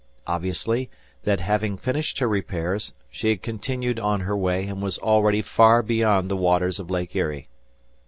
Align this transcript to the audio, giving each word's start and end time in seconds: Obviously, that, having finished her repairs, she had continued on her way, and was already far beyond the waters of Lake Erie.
Obviously, 0.25 0.89
that, 1.25 1.41
having 1.41 1.77
finished 1.77 2.17
her 2.17 2.27
repairs, 2.27 2.95
she 3.11 3.29
had 3.29 3.43
continued 3.43 3.99
on 3.99 4.21
her 4.21 4.35
way, 4.35 4.65
and 4.65 4.81
was 4.81 4.97
already 4.97 5.43
far 5.43 5.83
beyond 5.83 6.27
the 6.27 6.35
waters 6.35 6.79
of 6.79 6.89
Lake 6.89 7.15
Erie. 7.15 7.49